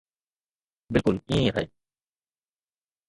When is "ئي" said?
1.43-1.49